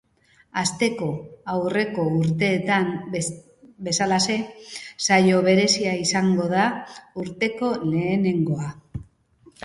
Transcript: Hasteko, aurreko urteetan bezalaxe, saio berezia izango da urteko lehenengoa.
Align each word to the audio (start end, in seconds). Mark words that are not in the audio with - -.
Hasteko, 0.59 1.07
aurreko 1.55 2.05
urteetan 2.19 2.87
bezalaxe, 3.87 4.37
saio 5.07 5.41
berezia 5.49 5.91
izango 6.05 6.47
da 6.55 6.63
urteko 7.25 7.69
lehenengoa. 7.91 8.71